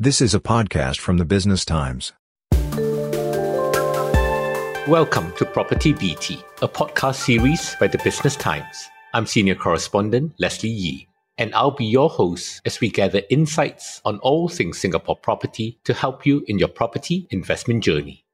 This 0.00 0.20
is 0.20 0.34
a 0.34 0.40
podcast 0.40 0.98
from 0.98 1.18
the 1.18 1.24
Business 1.24 1.64
Times. 1.64 2.12
Welcome 4.88 5.32
to 5.36 5.44
Property 5.44 5.92
BT, 5.92 6.40
a 6.62 6.66
podcast 6.66 7.14
series 7.14 7.76
by 7.78 7.86
the 7.86 7.98
Business 7.98 8.34
Times. 8.34 8.90
I'm 9.12 9.24
senior 9.24 9.54
correspondent 9.54 10.32
Leslie 10.40 10.68
Yee, 10.68 11.06
and 11.38 11.54
I'll 11.54 11.70
be 11.70 11.84
your 11.84 12.10
host 12.10 12.60
as 12.64 12.80
we 12.80 12.90
gather 12.90 13.22
insights 13.30 14.00
on 14.04 14.18
all 14.18 14.48
things 14.48 14.80
Singapore 14.80 15.14
property 15.14 15.78
to 15.84 15.94
help 15.94 16.26
you 16.26 16.44
in 16.48 16.58
your 16.58 16.66
property 16.66 17.28
investment 17.30 17.84
journey. 17.84 18.24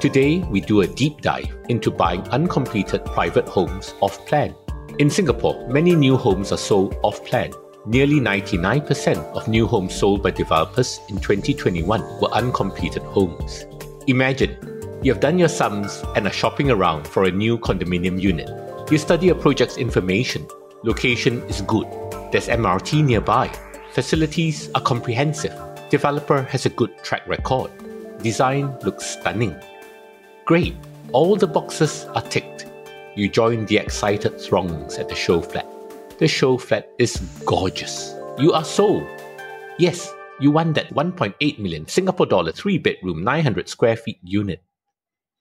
Today, 0.00 0.40
we 0.50 0.60
do 0.60 0.80
a 0.80 0.88
deep 0.88 1.20
dive 1.20 1.56
into 1.68 1.92
buying 1.92 2.22
uncompleted 2.30 3.04
private 3.04 3.48
homes 3.48 3.94
off 4.00 4.26
plan. 4.26 4.52
In 4.98 5.08
Singapore, 5.08 5.68
many 5.68 5.94
new 5.94 6.16
homes 6.16 6.50
are 6.50 6.58
sold 6.58 6.96
off 7.04 7.24
plan 7.24 7.52
Nearly 7.86 8.20
99% 8.20 9.16
of 9.32 9.48
new 9.48 9.66
homes 9.66 9.94
sold 9.94 10.22
by 10.22 10.32
developers 10.32 11.00
in 11.08 11.18
2021 11.18 12.20
were 12.20 12.28
uncompleted 12.32 13.02
homes. 13.02 13.64
Imagine 14.06 14.54
you 15.02 15.10
have 15.10 15.20
done 15.20 15.38
your 15.38 15.48
sums 15.48 16.04
and 16.14 16.26
are 16.26 16.32
shopping 16.32 16.70
around 16.70 17.08
for 17.08 17.24
a 17.24 17.30
new 17.30 17.56
condominium 17.56 18.20
unit. 18.20 18.50
You 18.90 18.98
study 18.98 19.30
a 19.30 19.34
project's 19.34 19.78
information. 19.78 20.46
Location 20.82 21.42
is 21.44 21.62
good. 21.62 21.86
There's 22.30 22.48
MRT 22.48 23.02
nearby. 23.02 23.50
Facilities 23.92 24.70
are 24.74 24.82
comprehensive. 24.82 25.58
Developer 25.88 26.42
has 26.42 26.66
a 26.66 26.70
good 26.70 27.02
track 27.02 27.26
record. 27.26 27.70
Design 28.22 28.76
looks 28.82 29.06
stunning. 29.06 29.56
Great. 30.44 30.74
All 31.12 31.34
the 31.34 31.46
boxes 31.46 32.04
are 32.14 32.22
ticked. 32.22 32.66
You 33.16 33.30
join 33.30 33.64
the 33.64 33.78
excited 33.78 34.38
throngs 34.38 34.98
at 34.98 35.08
the 35.08 35.14
show 35.14 35.40
flat. 35.40 35.69
The 36.20 36.28
show 36.28 36.58
flat 36.58 36.90
is 36.98 37.16
gorgeous. 37.46 38.14
You 38.38 38.52
are 38.52 38.62
sold. 38.62 39.06
Yes, 39.78 40.12
you 40.38 40.50
want 40.50 40.74
that 40.74 40.90
1.8 40.90 41.58
million 41.58 41.88
Singapore 41.88 42.26
dollar 42.26 42.52
3 42.52 42.76
bedroom 42.76 43.24
900 43.24 43.70
square 43.70 43.96
feet 43.96 44.18
unit. 44.22 44.62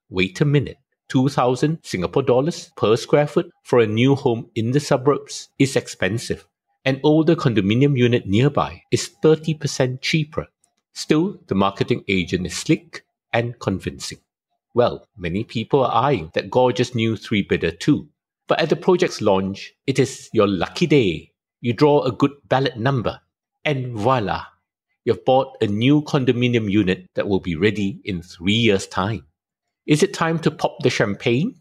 Wait 0.10 0.40
a 0.40 0.46
minute. 0.46 0.78
2000 1.10 1.80
Singapore 1.84 2.24
dollars 2.24 2.72
per 2.78 2.96
square 2.96 3.28
foot 3.28 3.52
for 3.64 3.80
a 3.80 3.88
new 3.88 4.16
home 4.16 4.50
in 4.56 4.72
the 4.72 4.80
suburbs 4.80 5.50
is 5.60 5.76
expensive. 5.76 6.48
An 6.86 7.02
older 7.04 7.36
condominium 7.36 7.98
unit 7.98 8.26
nearby 8.26 8.82
is 8.90 9.12
30% 9.22 10.00
cheaper. 10.00 10.48
Still, 10.94 11.42
the 11.48 11.56
marketing 11.56 12.06
agent 12.08 12.46
is 12.46 12.56
slick 12.56 13.04
and 13.34 13.60
convincing. 13.60 14.20
Well, 14.74 15.06
many 15.18 15.44
people 15.44 15.84
are 15.84 16.06
eyeing 16.06 16.32
that 16.36 16.50
gorgeous 16.50 16.96
new 16.96 17.18
three 17.18 17.42
bidder 17.42 17.72
too. 17.72 18.08
But 18.50 18.60
at 18.60 18.70
the 18.70 18.76
project's 18.76 19.22
launch, 19.22 19.74
it 19.86 20.00
is 20.00 20.28
your 20.34 20.48
lucky 20.48 20.88
day. 20.88 21.34
You 21.62 21.72
draw 21.72 22.02
a 22.02 22.12
good 22.12 22.32
ballot 22.50 22.78
number, 22.78 23.22
and 23.64 23.96
voila, 23.96 24.46
you've 25.06 25.24
bought 25.24 25.56
a 25.62 25.68
new 25.68 26.02
condominium 26.02 26.70
unit 26.70 27.06
that 27.14 27.28
will 27.28 27.40
be 27.40 27.56
ready 27.56 28.02
in 28.04 28.24
three 28.24 28.54
years' 28.56 28.88
time. 28.88 29.28
Is 29.86 30.02
it 30.02 30.16
time 30.16 30.40
to 30.40 30.50
pop 30.50 30.80
the 30.80 30.90
champagne 30.90 31.60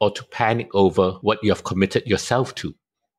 or 0.00 0.10
to 0.12 0.24
panic 0.24 0.74
over 0.74 1.18
what 1.20 1.40
you 1.42 1.50
have 1.50 1.64
committed 1.64 2.06
yourself 2.06 2.54
to? 2.54 2.74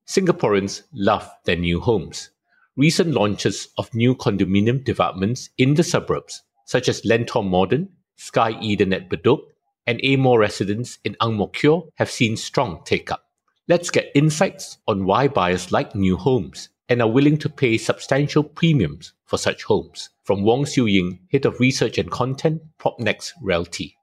Singaporeans 0.07 0.81
love 0.91 1.29
their 1.45 1.57
new 1.57 1.79
homes. 1.79 2.31
Recent 2.75 3.13
launches 3.13 3.67
of 3.77 3.93
new 3.93 4.15
condominium 4.15 4.83
developments 4.83 5.51
in 5.59 5.75
the 5.75 5.83
suburbs, 5.83 6.41
such 6.65 6.89
as 6.89 7.05
Lentor 7.05 7.43
Modern, 7.43 7.89
Sky 8.15 8.59
Eden 8.61 8.93
at 8.93 9.09
Bedok, 9.09 9.41
and 9.91 9.99
AMO 10.05 10.37
Residence 10.37 10.99
in 11.03 11.17
Ang 11.19 11.35
Mo 11.35 11.47
Kio 11.47 11.89
have 11.95 12.09
seen 12.09 12.37
strong 12.37 12.81
take 12.85 13.11
up. 13.11 13.25
Let's 13.67 13.89
get 13.89 14.09
insights 14.15 14.77
on 14.87 15.05
why 15.05 15.27
buyers 15.27 15.73
like 15.73 15.93
new 15.93 16.15
homes 16.15 16.69
and 16.87 17.01
are 17.01 17.11
willing 17.11 17.35
to 17.39 17.49
pay 17.49 17.77
substantial 17.77 18.41
premiums 18.41 19.11
for 19.25 19.37
such 19.37 19.63
homes. 19.63 20.09
From 20.23 20.43
Wong 20.43 20.63
Siew 20.63 20.89
Ying, 20.89 21.19
Head 21.29 21.45
of 21.45 21.59
Research 21.59 21.97
and 21.97 22.09
Content, 22.09 22.61
Propnex 22.79 23.33
Realty. 23.41 23.97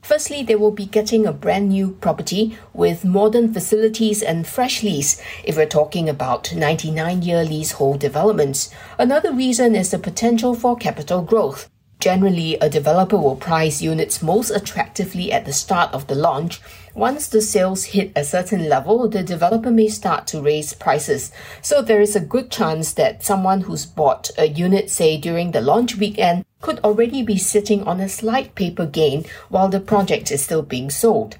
Firstly, 0.00 0.42
they 0.42 0.56
will 0.56 0.70
be 0.70 0.86
getting 0.86 1.26
a 1.26 1.32
brand 1.34 1.68
new 1.68 1.90
property 2.00 2.56
with 2.72 3.04
modern 3.04 3.52
facilities 3.52 4.22
and 4.22 4.46
fresh 4.46 4.82
lease 4.82 5.20
if 5.44 5.58
we're 5.58 5.66
talking 5.66 6.08
about 6.08 6.54
99 6.54 7.20
year 7.20 7.44
leasehold 7.44 8.00
developments. 8.00 8.70
Another 8.98 9.30
reason 9.30 9.74
is 9.74 9.90
the 9.90 9.98
potential 9.98 10.54
for 10.54 10.74
capital 10.74 11.20
growth. 11.20 11.68
Generally, 12.00 12.54
a 12.60 12.70
developer 12.70 13.16
will 13.16 13.34
price 13.34 13.82
units 13.82 14.22
most 14.22 14.50
attractively 14.50 15.32
at 15.32 15.44
the 15.44 15.52
start 15.52 15.92
of 15.92 16.06
the 16.06 16.14
launch. 16.14 16.60
Once 16.94 17.26
the 17.26 17.40
sales 17.40 17.86
hit 17.86 18.12
a 18.14 18.22
certain 18.22 18.68
level, 18.68 19.08
the 19.08 19.22
developer 19.24 19.70
may 19.70 19.88
start 19.88 20.26
to 20.28 20.40
raise 20.40 20.74
prices. 20.74 21.32
So 21.60 21.82
there 21.82 22.00
is 22.00 22.14
a 22.14 22.20
good 22.20 22.52
chance 22.52 22.92
that 22.94 23.24
someone 23.24 23.62
who's 23.62 23.84
bought 23.84 24.30
a 24.38 24.46
unit, 24.46 24.90
say 24.90 25.16
during 25.16 25.50
the 25.50 25.60
launch 25.60 25.96
weekend, 25.96 26.44
could 26.60 26.78
already 26.80 27.22
be 27.22 27.36
sitting 27.36 27.82
on 27.82 28.00
a 28.00 28.08
slight 28.08 28.54
paper 28.54 28.86
gain 28.86 29.24
while 29.48 29.68
the 29.68 29.80
project 29.80 30.30
is 30.30 30.42
still 30.42 30.62
being 30.62 30.90
sold. 30.90 31.38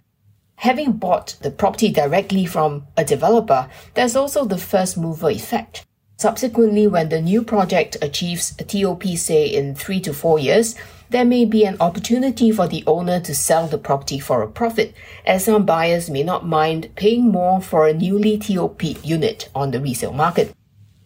Having 0.57 0.95
bought 0.95 1.37
the 1.41 1.53
property 1.53 1.93
directly 1.93 2.45
from 2.45 2.89
a 2.97 3.05
developer, 3.05 3.69
there's 3.95 4.17
also 4.17 4.45
the 4.45 4.59
first 4.59 4.99
mover 4.99 5.31
effect. 5.31 5.87
Subsequently, 6.19 6.89
when 6.89 7.11
the 7.11 7.23
new 7.23 7.45
project 7.45 7.97
achieves 8.03 8.53
a 8.59 8.65
TOP, 8.65 9.05
say 9.17 9.47
in 9.47 9.77
three 9.77 10.01
to 10.01 10.13
four 10.13 10.37
years, 10.41 10.75
there 11.11 11.25
may 11.25 11.45
be 11.45 11.65
an 11.65 11.77
opportunity 11.79 12.51
for 12.51 12.67
the 12.67 12.83
owner 12.89 13.21
to 13.21 13.33
sell 13.33 13.69
the 13.69 13.79
property 13.79 14.19
for 14.19 14.43
a 14.43 14.51
profit, 14.51 14.95
as 15.25 15.45
some 15.45 15.65
buyers 15.65 16.11
may 16.11 16.25
not 16.25 16.45
mind 16.45 16.91
paying 16.97 17.29
more 17.29 17.63
for 17.63 17.87
a 17.87 17.95
newly 17.95 18.37
TOP 18.37 18.83
unit 19.05 19.49
on 19.55 19.71
the 19.71 19.81
resale 19.81 20.13
market. 20.13 20.53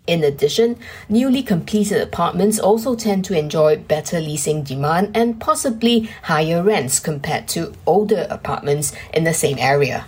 In 0.06 0.25
addition, 0.25 0.78
newly 1.11 1.43
completed 1.43 2.00
apartments 2.00 2.59
also 2.59 2.94
tend 2.94 3.27
to 3.27 3.39
enjoy 3.39 3.77
better 3.77 4.19
leasing 4.19 4.62
demand 4.62 5.15
and 5.15 5.39
possibly 5.39 6.09
higher 6.23 6.62
rents 6.62 6.99
compared 6.99 7.49
to 7.49 7.75
older 7.84 8.27
apartments 8.31 8.94
in 9.12 9.25
the 9.25 9.34
same 9.34 9.59
area. 9.59 10.06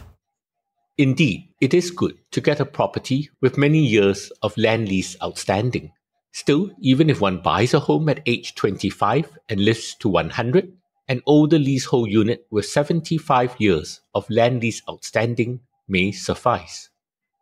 Indeed, 0.97 1.49
it 1.65 1.73
is 1.73 1.91
good 1.91 2.19
to 2.31 2.43
get 2.43 2.61
a 2.61 2.67
property 2.67 3.31
with 3.41 3.57
many 3.57 3.79
years 3.79 4.31
of 4.43 4.55
land 4.59 4.87
lease 4.87 5.17
outstanding. 5.23 5.91
Still, 6.31 6.71
even 6.79 7.09
if 7.09 7.23
one 7.23 7.41
buys 7.41 7.73
a 7.73 7.81
home 7.81 8.07
at 8.11 8.21
age 8.27 8.55
25 8.55 9.39
and 9.49 9.65
lives 9.65 9.95
to 10.01 10.11
100, 10.11 10.71
an 11.09 11.23
older 11.25 11.59
leasehold 11.59 12.11
unit 12.11 12.47
with 12.51 12.67
75 12.67 13.57
years 13.59 14.03
of 14.15 14.29
land 14.29 14.61
lease 14.61 14.83
outstanding 14.91 15.61
may 15.89 16.13
suffice. 16.13 16.91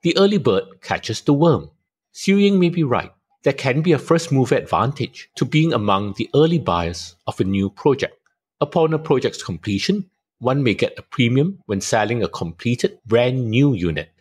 The 0.02 0.16
early 0.16 0.38
bird 0.38 0.80
catches 0.82 1.20
the 1.22 1.34
worm. 1.34 1.72
Siew 2.14 2.40
Ying 2.40 2.60
may 2.60 2.68
be 2.68 2.84
right. 2.84 3.10
There 3.42 3.52
can 3.52 3.82
be 3.82 3.90
a 3.90 3.98
first 3.98 4.30
mover 4.30 4.54
advantage 4.54 5.30
to 5.34 5.44
being 5.44 5.72
among 5.72 6.12
the 6.12 6.30
early 6.32 6.60
buyers 6.60 7.16
of 7.26 7.40
a 7.40 7.44
new 7.44 7.70
project. 7.70 8.14
Upon 8.60 8.94
a 8.94 9.00
project's 9.00 9.42
completion, 9.42 10.08
one 10.38 10.62
may 10.62 10.74
get 10.74 10.98
a 10.98 11.02
premium 11.02 11.58
when 11.66 11.80
selling 11.80 12.22
a 12.22 12.28
completed 12.28 12.98
brand 13.06 13.48
new 13.48 13.74
unit, 13.74 14.11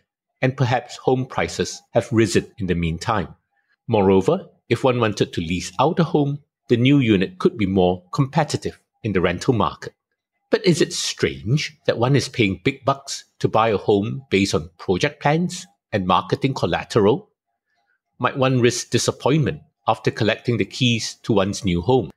and 0.42 0.56
perhaps 0.56 0.96
home 0.96 1.24
prices 1.24 1.80
have 1.92 2.12
risen 2.12 2.52
in 2.58 2.66
the 2.66 2.74
meantime. 2.74 3.34
Moreover, 3.86 4.48
if 4.68 4.84
one 4.84 5.00
wanted 5.00 5.32
to 5.32 5.40
lease 5.40 5.72
out 5.80 6.00
a 6.00 6.04
home, 6.04 6.40
the 6.68 6.76
new 6.76 6.98
unit 6.98 7.38
could 7.38 7.56
be 7.56 7.66
more 7.66 8.02
competitive 8.12 8.78
in 9.02 9.12
the 9.12 9.20
rental 9.20 9.54
market. 9.54 9.94
But 10.50 10.66
is 10.66 10.82
it 10.82 10.92
strange 10.92 11.78
that 11.86 11.98
one 11.98 12.14
is 12.14 12.28
paying 12.28 12.60
big 12.62 12.84
bucks 12.84 13.24
to 13.38 13.48
buy 13.48 13.68
a 13.68 13.78
home 13.78 14.26
based 14.28 14.54
on 14.54 14.70
project 14.76 15.22
plans 15.22 15.66
and 15.92 16.06
marketing 16.06 16.54
collateral? 16.54 17.30
Might 18.18 18.36
one 18.36 18.60
risk 18.60 18.90
disappointment 18.90 19.62
after 19.88 20.10
collecting 20.10 20.58
the 20.58 20.64
keys 20.64 21.14
to 21.22 21.32
one's 21.32 21.64
new 21.64 21.80
home? 21.80 22.10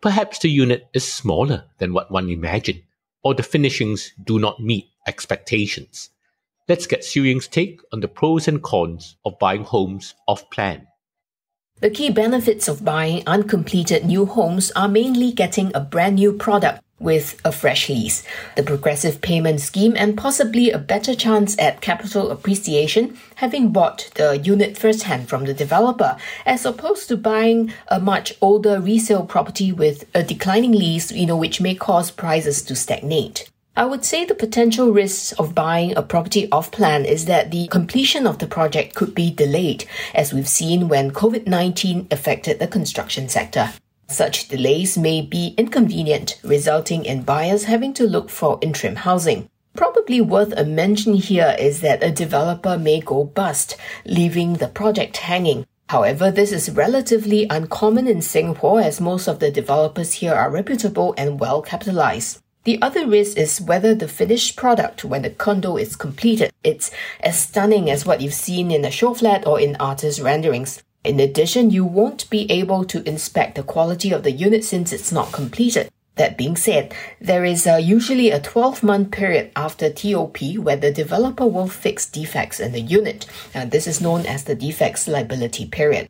Perhaps 0.00 0.38
the 0.38 0.48
unit 0.48 0.88
is 0.92 1.10
smaller 1.10 1.64
than 1.78 1.92
what 1.92 2.10
one 2.10 2.28
imagined 2.28 2.82
or 3.22 3.34
the 3.34 3.42
finishings 3.42 4.12
do 4.22 4.38
not 4.38 4.60
meet 4.60 4.86
expectations. 5.06 6.10
Let's 6.72 6.86
get 6.86 7.02
Siew 7.02 7.24
Ying's 7.24 7.48
take 7.48 7.82
on 7.92 8.00
the 8.00 8.08
pros 8.08 8.48
and 8.48 8.62
cons 8.62 9.16
of 9.26 9.38
buying 9.38 9.62
homes 9.62 10.14
off 10.26 10.48
plan. 10.48 10.86
The 11.82 11.90
key 11.90 12.08
benefits 12.08 12.66
of 12.66 12.82
buying 12.82 13.22
uncompleted 13.26 14.06
new 14.06 14.24
homes 14.24 14.70
are 14.74 14.88
mainly 14.88 15.32
getting 15.32 15.70
a 15.74 15.80
brand 15.80 16.14
new 16.14 16.32
product 16.32 16.82
with 16.98 17.38
a 17.44 17.52
fresh 17.52 17.90
lease, 17.90 18.26
the 18.56 18.62
progressive 18.62 19.20
payment 19.20 19.60
scheme, 19.60 19.92
and 19.98 20.16
possibly 20.16 20.70
a 20.70 20.78
better 20.78 21.14
chance 21.14 21.58
at 21.58 21.82
capital 21.82 22.30
appreciation 22.30 23.18
having 23.34 23.70
bought 23.70 24.10
the 24.14 24.38
unit 24.38 24.78
firsthand 24.78 25.28
from 25.28 25.44
the 25.44 25.52
developer, 25.52 26.16
as 26.46 26.64
opposed 26.64 27.06
to 27.08 27.18
buying 27.18 27.70
a 27.88 28.00
much 28.00 28.32
older 28.40 28.80
resale 28.80 29.26
property 29.26 29.72
with 29.72 30.08
a 30.14 30.22
declining 30.22 30.72
lease, 30.72 31.12
you 31.12 31.26
know, 31.26 31.36
which 31.36 31.60
may 31.60 31.74
cause 31.74 32.10
prices 32.10 32.62
to 32.62 32.74
stagnate. 32.74 33.51
I 33.74 33.86
would 33.86 34.04
say 34.04 34.26
the 34.26 34.34
potential 34.34 34.92
risks 34.92 35.32
of 35.32 35.54
buying 35.54 35.96
a 35.96 36.02
property 36.02 36.46
off 36.52 36.70
plan 36.70 37.06
is 37.06 37.24
that 37.24 37.50
the 37.50 37.68
completion 37.68 38.26
of 38.26 38.38
the 38.38 38.46
project 38.46 38.94
could 38.94 39.14
be 39.14 39.30
delayed, 39.30 39.86
as 40.14 40.30
we've 40.30 40.46
seen 40.46 40.88
when 40.88 41.10
COVID 41.10 41.46
19 41.46 42.08
affected 42.10 42.58
the 42.58 42.66
construction 42.66 43.30
sector. 43.30 43.72
Such 44.08 44.48
delays 44.48 44.98
may 44.98 45.22
be 45.22 45.54
inconvenient, 45.56 46.38
resulting 46.44 47.06
in 47.06 47.22
buyers 47.22 47.64
having 47.64 47.94
to 47.94 48.06
look 48.06 48.28
for 48.28 48.58
interim 48.60 48.96
housing. 48.96 49.48
Probably 49.74 50.20
worth 50.20 50.52
a 50.54 50.66
mention 50.66 51.14
here 51.14 51.56
is 51.58 51.80
that 51.80 52.02
a 52.02 52.12
developer 52.12 52.76
may 52.76 53.00
go 53.00 53.24
bust, 53.24 53.78
leaving 54.04 54.54
the 54.54 54.68
project 54.68 55.16
hanging. 55.16 55.64
However, 55.88 56.30
this 56.30 56.52
is 56.52 56.70
relatively 56.70 57.46
uncommon 57.48 58.06
in 58.06 58.20
Singapore 58.20 58.82
as 58.82 59.00
most 59.00 59.28
of 59.28 59.38
the 59.38 59.50
developers 59.50 60.12
here 60.12 60.34
are 60.34 60.50
reputable 60.50 61.14
and 61.16 61.40
well 61.40 61.62
capitalized. 61.62 62.42
The 62.64 62.80
other 62.80 63.08
risk 63.08 63.36
is 63.36 63.60
whether 63.60 63.92
the 63.92 64.06
finished 64.06 64.54
product 64.54 65.04
when 65.04 65.22
the 65.22 65.30
condo 65.30 65.76
is 65.76 65.96
completed, 65.96 66.52
it's 66.62 66.92
as 67.18 67.40
stunning 67.40 67.90
as 67.90 68.06
what 68.06 68.20
you've 68.20 68.34
seen 68.34 68.70
in 68.70 68.84
a 68.84 68.90
show 68.90 69.14
flat 69.14 69.44
or 69.48 69.58
in 69.58 69.74
artist 69.76 70.20
renderings. 70.20 70.80
In 71.02 71.18
addition, 71.18 71.70
you 71.70 71.84
won't 71.84 72.30
be 72.30 72.48
able 72.52 72.84
to 72.84 73.06
inspect 73.08 73.56
the 73.56 73.64
quality 73.64 74.12
of 74.12 74.22
the 74.22 74.30
unit 74.30 74.62
since 74.62 74.92
it's 74.92 75.10
not 75.10 75.32
completed. 75.32 75.90
That 76.14 76.38
being 76.38 76.54
said, 76.54 76.94
there 77.20 77.44
is 77.44 77.66
uh, 77.66 77.76
usually 77.76 78.30
a 78.30 78.38
12 78.38 78.84
month 78.84 79.10
period 79.10 79.50
after 79.56 79.90
TOP 79.90 80.38
where 80.58 80.76
the 80.76 80.92
developer 80.92 81.46
will 81.46 81.66
fix 81.66 82.06
defects 82.06 82.60
in 82.60 82.70
the 82.70 82.80
unit. 82.80 83.26
Uh, 83.52 83.64
this 83.64 83.88
is 83.88 84.00
known 84.00 84.24
as 84.24 84.44
the 84.44 84.54
defects 84.54 85.08
liability 85.08 85.66
period. 85.66 86.08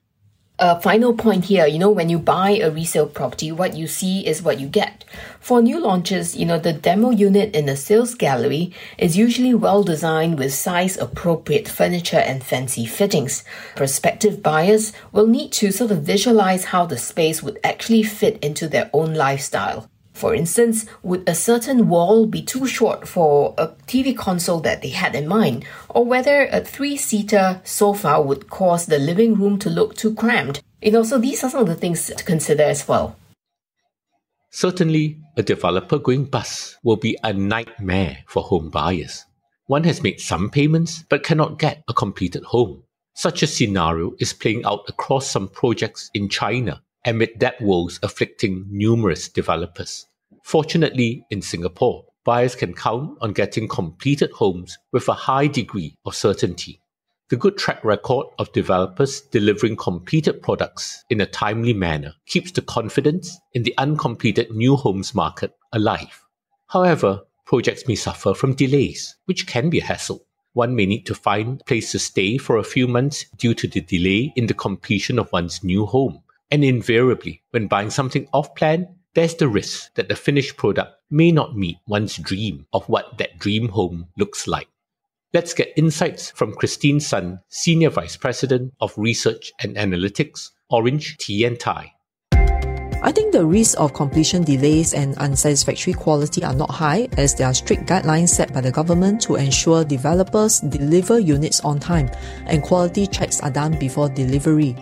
A 0.64 0.81
final 0.81 1.12
point 1.12 1.47
here, 1.47 1.67
you 1.67 1.81
know, 1.81 1.91
when 1.91 2.09
you 2.09 2.20
buy 2.20 2.50
a 2.50 2.70
resale 2.70 3.09
property, 3.09 3.50
what 3.50 3.75
you 3.75 3.88
see 3.88 4.25
is 4.25 4.44
what 4.44 4.61
you 4.61 4.69
get. 4.69 5.05
For 5.41 5.61
new 5.61 5.81
launches, 5.81 6.37
you 6.37 6.47
know, 6.47 6.61
the 6.61 6.73
demo 6.73 7.11
unit 7.11 7.53
in 7.56 7.67
the 7.67 7.75
sales 7.75 8.14
gallery 8.14 8.73
is 8.97 9.17
usually 9.17 9.55
well 9.55 9.82
designed 9.82 10.38
with 10.38 10.55
size 10.55 10.97
appropriate 10.97 11.67
furniture 11.67 12.20
and 12.20 12.44
fancy 12.44 12.87
fittings. 12.87 13.43
Prospective 13.75 14.41
buyers 14.41 14.93
will 15.11 15.26
need 15.26 15.50
to 15.55 15.73
sort 15.73 15.91
of 15.91 16.05
visualize 16.05 16.67
how 16.67 16.87
the 16.87 16.97
space 16.97 17.43
would 17.43 17.59
actually 17.64 18.05
fit 18.05 18.38
into 18.38 18.69
their 18.69 18.88
own 18.93 19.14
lifestyle. 19.14 19.91
For 20.12 20.35
instance, 20.35 20.87
would 21.03 21.29
a 21.29 21.35
certain 21.35 21.88
wall 21.88 22.26
be 22.26 22.43
too 22.43 22.67
short 22.67 23.09
for 23.09 23.55
a 23.59 23.69
TV 23.87 24.17
console 24.17 24.61
that 24.61 24.82
they 24.82 24.91
had 24.91 25.14
in 25.14 25.26
mind, 25.26 25.64
or 25.88 26.05
whether 26.05 26.47
a 26.47 26.61
three 26.61 26.97
seater 26.97 27.61
sofa 27.64 28.20
would 28.20 28.49
cause 28.50 28.87
the 28.87 28.99
living 28.99 29.35
room 29.35 29.59
to 29.61 29.70
look 29.70 29.97
too 29.97 30.14
cramped? 30.14 30.62
You 30.81 30.93
know, 30.93 31.03
so 31.03 31.19
these 31.19 31.43
are 31.43 31.50
some 31.50 31.62
of 31.62 31.67
the 31.67 31.75
things 31.75 32.06
to 32.06 32.25
consider 32.25 32.62
as 32.62 32.87
well. 32.87 33.17
Certainly, 34.50 35.19
a 35.37 35.43
developer 35.43 35.99
going 35.99 36.26
bust 36.26 36.76
will 36.85 36.97
be 36.97 37.17
a 37.25 37.32
nightmare 37.32 38.19
for 38.26 38.43
home 38.43 38.69
buyers. 38.69 39.25
One 39.67 39.85
has 39.85 40.03
made 40.03 40.20
some 40.20 40.50
payments 40.50 41.05
but 41.09 41.25
cannot 41.25 41.59
get 41.59 41.82
a 41.88 41.94
completed 41.94 42.44
home. 42.44 42.82
Such 43.14 43.43
a 43.43 43.47
scenario 43.47 44.12
is 44.19 44.32
playing 44.32 44.64
out 44.67 44.85
across 44.88 45.31
some 45.31 45.49
projects 45.49 46.11
in 46.12 46.29
China 46.29 46.82
amid 47.04 47.38
debt 47.38 47.60
woes 47.60 47.99
afflicting 48.02 48.64
numerous 48.69 49.28
developers. 49.28 50.06
Fortunately, 50.43 51.25
in 51.31 51.43
Singapore, 51.43 52.04
buyers 52.25 52.54
can 52.54 52.75
count 52.75 53.16
on 53.20 53.32
getting 53.32 53.69
completed 53.69 54.31
homes 54.32 54.78
with 54.93 55.08
a 55.08 55.12
high 55.12 55.46
degree 55.46 55.96
of 56.04 56.14
certainty. 56.14 56.81
The 57.31 57.37
good 57.37 57.56
track 57.56 57.82
record 57.84 58.26
of 58.38 58.52
developers 58.52 59.22
delivering 59.22 59.76
completed 59.76 60.43
products 60.43 61.04
in 61.08 61.20
a 61.20 61.26
timely 61.26 61.72
manner 61.72 62.14
keeps 62.26 62.52
the 62.52 62.62
confidence 62.62 63.38
in 63.54 63.62
the 63.62 63.75
uncompleted 63.78 64.50
new 64.50 64.76
homes 64.76 65.14
market 65.14 65.52
alive. 65.72 66.22
However, 66.66 67.22
projects 67.46 67.88
may 67.88 67.94
suffer 67.94 68.34
from 68.34 68.54
delays, 68.54 69.16
which 69.25 69.46
can 69.46 69.70
be 69.70 69.81
a 69.81 69.84
hassle. 69.84 70.26
One 70.52 70.76
may 70.76 70.84
need 70.84 71.06
to 71.06 71.14
find 71.14 71.60
a 71.60 71.64
place 71.64 71.93
to 71.93 71.99
stay 71.99 72.37
for 72.37 72.58
a 72.58 72.64
few 72.64 72.87
months 72.87 73.25
due 73.38 73.54
to 73.54 73.66
the 73.66 73.81
delay 73.81 74.32
in 74.37 74.46
the 74.46 74.54
completion 74.54 75.19
of 75.19 75.32
one's 75.32 75.64
new 75.64 75.87
home 75.87 76.22
and 76.52 76.62
invariably, 76.62 77.43
when 77.50 77.66
buying 77.66 77.88
something 77.88 78.28
off 78.34 78.54
plan, 78.54 78.87
there's 79.14 79.34
the 79.34 79.49
risk 79.49 79.93
that 79.94 80.10
the 80.10 80.14
finished 80.14 80.58
product 80.58 80.93
may 81.10 81.32
not 81.32 81.56
meet 81.56 81.78
one's 81.88 82.16
dream 82.19 82.66
of 82.75 82.87
what 82.90 83.16
that 83.16 83.38
dream 83.38 83.69
home 83.69 84.06
looks 84.19 84.46
like. 84.46 84.69
Let's 85.32 85.54
get 85.54 85.72
insights 85.76 86.31
from 86.31 86.54
Christine 86.54 87.00
Sun, 87.00 87.40
Senior 87.49 87.88
Vice 87.88 88.19
President 88.19 88.75
of 88.82 88.93
Research 88.99 89.50
and 89.62 89.76
Analytics, 89.76 90.50
OrangeTee 90.70 91.46
and. 91.46 91.58
I 93.04 93.10
think 93.10 93.32
the 93.32 93.46
risk 93.46 93.81
of 93.81 93.94
completion 93.94 94.44
delays 94.44 94.93
and 94.93 95.16
unsatisfactory 95.16 95.94
quality 95.94 96.44
are 96.44 96.54
not 96.54 96.70
high 96.70 97.08
as 97.16 97.34
there 97.34 97.46
are 97.46 97.54
strict 97.54 97.87
guidelines 97.87 98.28
set 98.28 98.52
by 98.52 98.60
the 98.60 98.70
government 98.70 99.22
to 99.22 99.37
ensure 99.37 99.84
developers 99.84 100.60
deliver 100.60 101.19
units 101.19 101.60
on 101.60 101.81
time 101.81 102.10
and 102.46 102.62
quality 102.62 103.06
checks 103.06 103.40
are 103.40 103.50
done 103.50 103.78
before 103.78 104.10
delivery. 104.10 104.76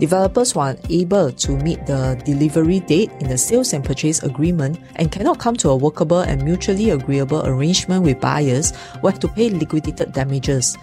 Developers 0.00 0.52
who 0.52 0.60
are 0.60 0.76
able 0.90 1.30
to 1.30 1.52
meet 1.58 1.86
the 1.86 2.20
delivery 2.24 2.80
date 2.80 3.12
in 3.20 3.28
the 3.28 3.38
sales 3.38 3.72
and 3.72 3.84
purchase 3.84 4.22
agreement 4.22 4.78
and 4.96 5.12
cannot 5.12 5.38
come 5.38 5.54
to 5.56 5.70
a 5.70 5.76
workable 5.76 6.20
and 6.20 6.42
mutually 6.42 6.90
agreeable 6.90 7.46
arrangement 7.46 8.02
with 8.02 8.20
buyers 8.20 8.72
will 9.02 9.10
have 9.10 9.20
to 9.20 9.28
pay 9.28 9.50
liquidated 9.50 10.12
damages. 10.12 10.76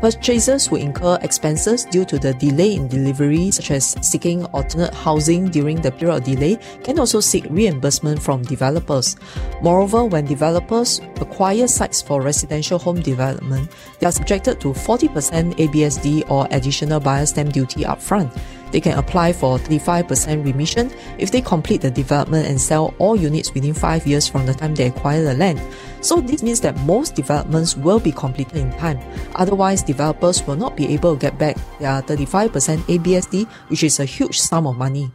Purchasers 0.00 0.66
who 0.66 0.76
incur 0.76 1.18
expenses 1.22 1.84
due 1.86 2.04
to 2.04 2.18
the 2.18 2.34
delay 2.34 2.74
in 2.74 2.88
delivery, 2.88 3.50
such 3.50 3.70
as 3.70 3.96
seeking 4.02 4.44
alternate 4.46 4.92
housing 4.92 5.48
during 5.48 5.80
the 5.80 5.90
period 5.90 6.16
of 6.16 6.24
delay, 6.24 6.58
can 6.82 6.98
also 6.98 7.20
seek 7.20 7.46
reimbursement 7.48 8.20
from 8.20 8.42
developers. 8.42 9.16
Moreover, 9.62 10.04
when 10.04 10.26
developers 10.26 11.00
acquire 11.20 11.66
sites 11.66 12.02
for 12.02 12.20
residential 12.20 12.78
home 12.78 13.00
development, 13.00 13.70
they 13.98 14.06
are 14.06 14.12
subjected 14.12 14.60
to 14.60 14.72
40% 14.72 15.54
ABSD 15.56 16.28
or 16.30 16.46
additional 16.50 17.00
buyer 17.00 17.24
stamp 17.24 17.52
duty 17.52 17.84
upfront. 17.84 18.36
They 18.72 18.80
can 18.80 18.98
apply 18.98 19.32
for 19.32 19.58
35% 19.58 20.44
remission 20.44 20.90
if 21.18 21.30
they 21.30 21.40
complete 21.40 21.80
the 21.80 21.90
development 21.90 22.46
and 22.46 22.60
sell 22.60 22.94
all 22.98 23.16
units 23.16 23.54
within 23.54 23.74
5 23.74 24.06
years 24.06 24.26
from 24.28 24.44
the 24.46 24.54
time 24.54 24.74
they 24.74 24.88
acquire 24.88 25.22
the 25.22 25.34
land. 25.34 25.60
So 26.00 26.20
this 26.20 26.42
means 26.42 26.60
that 26.60 26.76
most 26.80 27.14
developments 27.14 27.76
will 27.76 28.00
be 28.00 28.12
completed 28.12 28.56
in 28.56 28.72
time. 28.72 29.00
Otherwise, 29.34 29.82
developers 29.82 30.46
will 30.46 30.56
not 30.56 30.76
be 30.76 30.88
able 30.88 31.14
to 31.14 31.20
get 31.20 31.38
back 31.38 31.56
their 31.78 32.02
35% 32.02 32.78
ABSD, 32.86 33.46
which 33.68 33.82
is 33.82 33.98
a 34.00 34.04
huge 34.04 34.38
sum 34.38 34.66
of 34.66 34.76
money. 34.76 35.10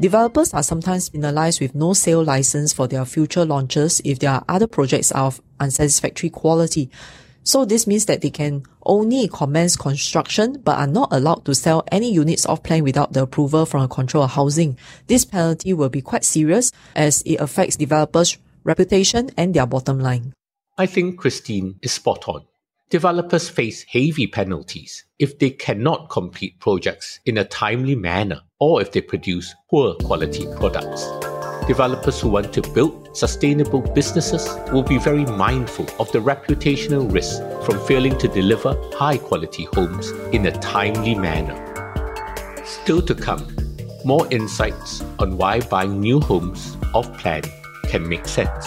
Developers 0.00 0.54
are 0.54 0.62
sometimes 0.62 1.08
penalized 1.08 1.60
with 1.60 1.74
no 1.74 1.92
sale 1.92 2.22
license 2.22 2.72
for 2.72 2.86
their 2.86 3.04
future 3.04 3.44
launches 3.44 4.00
if 4.04 4.20
their 4.20 4.42
other 4.48 4.68
projects 4.68 5.10
are 5.10 5.26
of 5.26 5.40
unsatisfactory 5.58 6.30
quality. 6.30 6.88
So 7.48 7.64
this 7.64 7.86
means 7.86 8.04
that 8.04 8.20
they 8.20 8.28
can 8.28 8.64
only 8.84 9.26
commence 9.26 9.74
construction 9.74 10.60
but 10.62 10.76
are 10.76 10.86
not 10.86 11.08
allowed 11.10 11.46
to 11.46 11.54
sell 11.54 11.82
any 11.90 12.12
units 12.12 12.44
off 12.44 12.62
plan 12.62 12.84
without 12.84 13.14
the 13.14 13.22
approval 13.22 13.64
from 13.64 13.80
a 13.80 13.88
control 13.88 14.24
of 14.24 14.32
housing. 14.32 14.76
This 15.06 15.24
penalty 15.24 15.72
will 15.72 15.88
be 15.88 16.02
quite 16.02 16.26
serious 16.26 16.70
as 16.94 17.22
it 17.22 17.36
affects 17.36 17.76
developers' 17.76 18.36
reputation 18.64 19.30
and 19.38 19.54
their 19.54 19.64
bottom 19.64 19.98
line. 19.98 20.34
I 20.76 20.84
think 20.84 21.18
Christine 21.18 21.76
is 21.80 21.92
spot 21.92 22.28
on. 22.28 22.44
Developers 22.90 23.48
face 23.48 23.82
heavy 23.88 24.26
penalties 24.26 25.06
if 25.18 25.38
they 25.38 25.48
cannot 25.48 26.10
complete 26.10 26.60
projects 26.60 27.18
in 27.24 27.38
a 27.38 27.46
timely 27.46 27.94
manner 27.94 28.42
or 28.60 28.82
if 28.82 28.92
they 28.92 29.00
produce 29.00 29.54
poor 29.70 29.94
quality 29.94 30.46
products 30.56 31.02
developers 31.68 32.18
who 32.18 32.30
want 32.30 32.50
to 32.50 32.62
build 32.72 33.14
sustainable 33.14 33.82
businesses 33.82 34.48
will 34.72 34.82
be 34.82 34.98
very 34.98 35.26
mindful 35.26 35.86
of 36.00 36.10
the 36.12 36.18
reputational 36.18 37.12
risk 37.12 37.42
from 37.66 37.78
failing 37.86 38.16
to 38.16 38.26
deliver 38.26 38.74
high 38.94 39.18
quality 39.18 39.68
homes 39.74 40.10
in 40.32 40.46
a 40.46 40.50
timely 40.60 41.14
manner. 41.14 41.56
Still 42.64 43.02
to 43.02 43.14
come, 43.14 43.46
more 44.02 44.26
insights 44.30 45.02
on 45.18 45.36
why 45.36 45.60
buying 45.60 46.00
new 46.00 46.20
homes 46.20 46.78
off 46.94 47.12
plan 47.18 47.42
can 47.84 48.08
make 48.08 48.26
sense. 48.26 48.66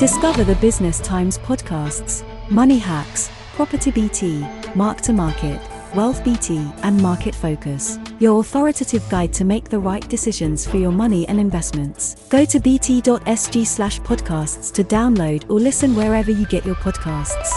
Discover 0.00 0.42
the 0.42 0.56
Business 0.60 0.98
Times 0.98 1.38
podcasts, 1.38 2.24
Money 2.50 2.78
Hacks, 2.78 3.30
Property 3.54 3.92
BT, 3.92 4.44
Mark 4.74 5.00
to 5.02 5.12
Market 5.12 5.60
Wealth 5.94 6.22
BT, 6.22 6.58
and 6.82 7.00
Market 7.00 7.34
Focus, 7.34 7.98
your 8.20 8.40
authoritative 8.40 9.08
guide 9.08 9.32
to 9.32 9.44
make 9.44 9.70
the 9.70 9.78
right 9.78 10.06
decisions 10.06 10.66
for 10.66 10.76
your 10.76 10.92
money 10.92 11.26
and 11.28 11.40
investments. 11.40 12.28
Go 12.28 12.44
to 12.44 12.60
bt.sg 12.60 13.66
slash 13.66 13.98
podcasts 14.00 14.70
to 14.74 14.84
download 14.84 15.48
or 15.48 15.58
listen 15.58 15.96
wherever 15.96 16.30
you 16.30 16.44
get 16.44 16.66
your 16.66 16.74
podcasts. 16.74 17.52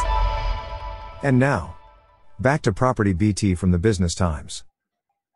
And 1.23 1.39
now, 1.39 1.75
back 2.39 2.61
to 2.61 2.71
Property 2.71 3.11
BT 3.11 3.53
from 3.55 3.71
the 3.71 3.79
Business 3.79 4.15
Times. 4.15 4.63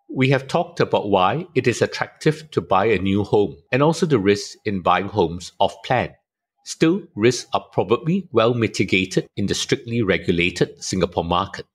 We 0.09 0.29
have 0.29 0.47
talked 0.47 0.79
about 0.79 1.09
why 1.09 1.47
it 1.53 1.67
is 1.67 1.81
attractive 1.81 2.49
to 2.51 2.61
buy 2.61 2.85
a 2.85 2.99
new 2.99 3.25
home 3.25 3.57
and 3.73 3.83
also 3.83 4.05
the 4.05 4.19
risks 4.19 4.55
in 4.63 4.81
buying 4.81 5.07
homes 5.09 5.51
off 5.59 5.75
plan. 5.83 6.15
Still, 6.63 7.01
risks 7.13 7.49
are 7.53 7.65
probably 7.73 8.29
well 8.31 8.53
mitigated 8.53 9.27
in 9.35 9.47
the 9.47 9.53
strictly 9.53 10.01
regulated 10.01 10.81
Singapore 10.81 11.25
market. 11.25 11.65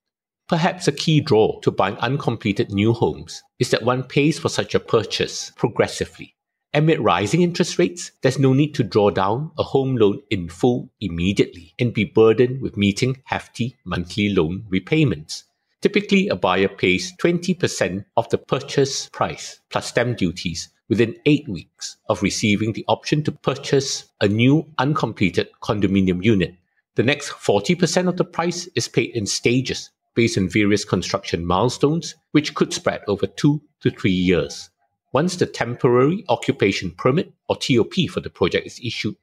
Perhaps 0.51 0.89
a 0.89 0.93
key 0.93 1.21
draw 1.21 1.61
to 1.61 1.71
buying 1.71 1.97
uncompleted 1.99 2.73
new 2.73 2.93
homes 2.93 3.41
is 3.61 3.71
that 3.71 3.85
one 3.85 4.03
pays 4.03 4.37
for 4.37 4.49
such 4.49 4.75
a 4.75 4.81
purchase 4.81 5.53
progressively. 5.55 6.35
Amid 6.75 6.99
rising 6.99 7.43
interest 7.43 7.79
rates, 7.79 8.11
there's 8.23 8.41
no 8.41 8.53
need 8.53 8.75
to 8.75 8.83
draw 8.83 9.11
down 9.11 9.53
a 9.57 9.63
home 9.63 9.95
loan 9.95 10.23
in 10.29 10.49
full 10.49 10.91
immediately 11.01 11.73
and 11.79 11.95
be 11.95 12.03
burdened 12.03 12.61
with 12.61 12.77
meeting 12.77 13.23
hefty 13.27 13.77
monthly 13.85 14.31
loan 14.31 14.65
repayments. 14.69 15.45
Typically, 15.83 16.27
a 16.27 16.35
buyer 16.35 16.67
pays 16.67 17.13
20% 17.19 18.05
of 18.17 18.29
the 18.31 18.39
purchase 18.39 19.09
price 19.11 19.61
plus 19.71 19.87
stamp 19.87 20.19
duties 20.19 20.69
within 20.89 21.17
eight 21.27 21.49
weeks 21.49 21.97
of 22.09 22.25
receiving 22.25 22.73
the 22.73 22.85
option 22.89 23.23
to 23.23 23.31
purchase 23.31 24.07
a 24.21 24.27
new 24.27 24.67
uncompleted 24.81 25.49
condominium 25.63 26.25
unit 26.25 26.57
The 26.97 27.05
next 27.05 27.31
40% 27.31 28.09
of 28.09 28.17
the 28.17 28.25
price 28.25 28.69
is 28.75 28.89
paid 28.89 29.15
in 29.15 29.25
stages 29.25 29.91
based 30.15 30.39
on 30.39 30.49
various 30.49 30.85
construction 30.85 31.45
milestones, 31.47 32.15
which 32.33 32.55
could 32.55 32.73
spread 32.73 33.03
over 33.07 33.27
two 33.27 33.63
to 33.81 33.91
three 33.91 34.11
years. 34.11 34.71
Once 35.13 35.37
the 35.37 35.47
temporary 35.47 36.25
occupation 36.29 36.93
permit 36.93 37.33
or 37.49 37.57
TOP 37.57 37.95
for 38.09 38.21
the 38.21 38.31
project 38.31 38.67
is 38.67 38.81
issued, 38.85 39.17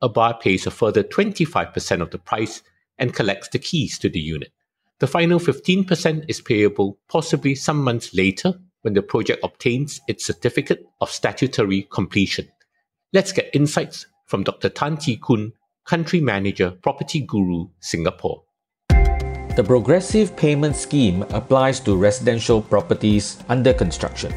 a 0.00 0.08
buyer 0.08 0.34
pays 0.34 0.66
a 0.66 0.70
further 0.70 1.02
25% 1.02 2.00
of 2.00 2.10
the 2.10 2.18
price 2.18 2.62
and 2.98 3.14
collects 3.14 3.48
the 3.48 3.58
keys 3.58 3.98
to 3.98 4.08
the 4.08 4.20
unit. 4.20 4.52
The 5.00 5.06
final 5.06 5.38
15% 5.38 6.24
is 6.28 6.40
payable 6.40 6.98
possibly 7.08 7.54
some 7.54 7.82
months 7.82 8.14
later 8.14 8.54
when 8.82 8.94
the 8.94 9.02
project 9.02 9.42
obtains 9.42 10.00
its 10.08 10.24
certificate 10.24 10.86
of 11.00 11.10
statutory 11.10 11.88
completion. 11.90 12.48
Let's 13.12 13.32
get 13.32 13.50
insights 13.54 14.06
from 14.26 14.44
Dr. 14.44 14.68
Tan 14.68 14.96
Tee 14.96 15.16
Khoon, 15.16 15.52
Country 15.84 16.20
Manager, 16.20 16.70
PropertyGuru, 16.70 17.70
Singapore. 17.80 18.43
The 19.56 19.62
progressive 19.62 20.34
payment 20.34 20.74
scheme 20.74 21.22
applies 21.30 21.78
to 21.80 21.94
residential 21.94 22.60
properties 22.60 23.38
under 23.48 23.72
construction. 23.72 24.34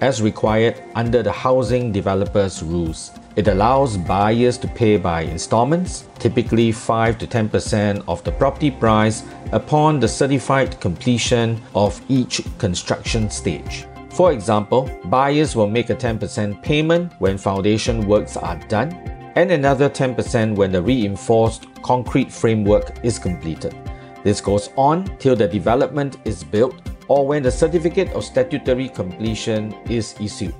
As 0.00 0.20
required 0.20 0.82
under 0.96 1.22
the 1.22 1.30
Housing 1.30 1.92
Developers 1.92 2.60
Rules, 2.60 3.12
it 3.36 3.46
allows 3.46 3.96
buyers 3.96 4.58
to 4.58 4.66
pay 4.66 4.96
by 4.96 5.20
installments, 5.20 6.08
typically 6.18 6.72
5 6.72 7.16
to 7.18 7.28
10% 7.28 8.02
of 8.08 8.24
the 8.24 8.32
property 8.32 8.72
price 8.72 9.22
upon 9.52 10.00
the 10.00 10.08
certified 10.08 10.80
completion 10.80 11.62
of 11.76 12.02
each 12.08 12.42
construction 12.58 13.30
stage. 13.30 13.86
For 14.10 14.32
example, 14.32 14.90
buyers 15.04 15.54
will 15.54 15.70
make 15.70 15.90
a 15.90 15.94
10% 15.94 16.60
payment 16.60 17.12
when 17.20 17.38
foundation 17.38 18.04
works 18.04 18.36
are 18.36 18.58
done 18.66 18.90
and 19.36 19.52
another 19.52 19.88
10% 19.88 20.56
when 20.56 20.72
the 20.72 20.82
reinforced 20.82 21.68
concrete 21.82 22.32
framework 22.32 22.98
is 23.04 23.16
completed. 23.16 23.76
This 24.22 24.40
goes 24.40 24.70
on 24.76 25.04
till 25.18 25.34
the 25.34 25.48
development 25.48 26.18
is 26.24 26.44
built 26.44 26.74
or 27.08 27.26
when 27.26 27.42
the 27.42 27.50
certificate 27.50 28.12
of 28.12 28.24
statutory 28.24 28.88
completion 28.88 29.74
is 29.88 30.14
issued. 30.20 30.54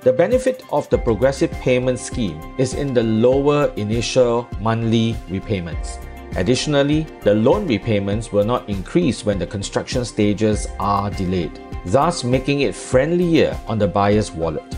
The 0.00 0.12
benefit 0.12 0.62
of 0.70 0.88
the 0.88 0.98
progressive 0.98 1.50
payment 1.50 1.98
scheme 1.98 2.40
is 2.58 2.74
in 2.74 2.94
the 2.94 3.02
lower 3.02 3.72
initial 3.76 4.48
monthly 4.60 5.16
repayments. 5.28 5.98
Additionally, 6.36 7.06
the 7.22 7.34
loan 7.34 7.66
repayments 7.66 8.30
will 8.30 8.44
not 8.44 8.68
increase 8.68 9.24
when 9.24 9.38
the 9.38 9.46
construction 9.46 10.04
stages 10.04 10.68
are 10.78 11.10
delayed, 11.10 11.58
thus 11.86 12.22
making 12.22 12.60
it 12.60 12.74
friendlier 12.74 13.58
on 13.66 13.78
the 13.78 13.88
buyer's 13.88 14.30
wallet. 14.30 14.76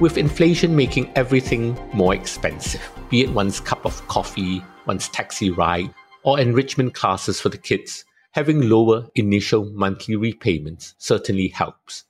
With 0.00 0.16
inflation 0.16 0.74
making 0.74 1.12
everything 1.16 1.76
more 1.92 2.14
expensive, 2.14 2.80
be 3.10 3.20
it 3.20 3.30
one's 3.30 3.60
cup 3.60 3.84
of 3.84 4.06
coffee, 4.08 4.62
one's 4.86 5.08
taxi 5.08 5.50
ride, 5.50 5.92
or 6.22 6.40
enrichment 6.40 6.94
classes 6.94 7.40
for 7.40 7.48
the 7.48 7.58
kids, 7.58 8.04
having 8.32 8.68
lower 8.68 9.08
initial 9.14 9.70
monthly 9.72 10.16
repayments 10.16 10.94
certainly 10.98 11.48
helps. 11.48 12.04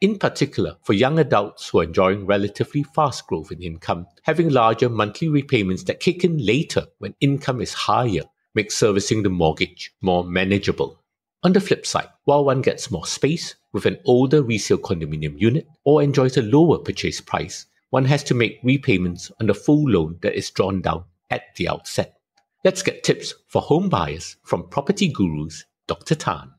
In 0.00 0.18
particular, 0.18 0.76
for 0.82 0.92
young 0.92 1.18
adults 1.18 1.68
who 1.68 1.80
are 1.80 1.84
enjoying 1.84 2.24
relatively 2.24 2.84
fast 2.84 3.26
growth 3.26 3.50
in 3.50 3.60
income, 3.60 4.06
having 4.22 4.48
larger 4.48 4.88
monthly 4.88 5.28
repayments 5.28 5.82
that 5.84 5.98
kick 5.98 6.22
in 6.22 6.38
later 6.38 6.86
when 6.98 7.14
income 7.20 7.60
is 7.60 7.74
higher 7.74 8.22
makes 8.54 8.76
servicing 8.76 9.22
the 9.22 9.28
mortgage 9.28 9.92
more 10.00 10.22
manageable. 10.24 11.02
On 11.42 11.52
the 11.52 11.60
flip 11.60 11.84
side, 11.84 12.08
while 12.24 12.44
one 12.44 12.62
gets 12.62 12.90
more 12.90 13.06
space 13.06 13.56
with 13.72 13.86
an 13.86 13.98
older 14.04 14.42
resale 14.42 14.78
condominium 14.78 15.40
unit 15.40 15.66
or 15.84 16.02
enjoys 16.02 16.36
a 16.36 16.42
lower 16.42 16.78
purchase 16.78 17.20
price, 17.20 17.66
one 17.90 18.04
has 18.04 18.22
to 18.24 18.34
make 18.34 18.60
repayments 18.62 19.32
on 19.40 19.46
the 19.46 19.54
full 19.54 19.88
loan 19.90 20.18
that 20.22 20.36
is 20.36 20.50
drawn 20.50 20.80
down 20.80 21.04
at 21.30 21.54
the 21.56 21.68
outset. 21.68 22.17
Let's 22.64 22.82
get 22.82 23.04
tips 23.04 23.34
for 23.46 23.62
home 23.62 23.88
buyers 23.88 24.34
from 24.42 24.64
PropertyGuru's 24.64 25.64
Dr. 25.86 26.16
Tan. 26.16 26.54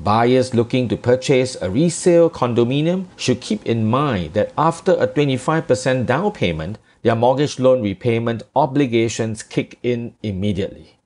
Buyers 0.00 0.54
looking 0.54 0.88
to 0.88 0.96
purchase 0.96 1.54
a 1.60 1.68
resale 1.68 2.30
condominium 2.30 3.08
should 3.16 3.42
keep 3.42 3.66
in 3.66 3.84
mind 3.84 4.32
that 4.32 4.54
after 4.56 4.92
a 4.92 5.06
25% 5.06 6.06
down 6.06 6.32
payment, 6.32 6.78
their 7.02 7.14
mortgage 7.14 7.58
loan 7.58 7.82
repayment 7.82 8.42
obligations 8.56 9.42
kick 9.42 9.78
in 9.82 10.14
immediately. 10.22 10.96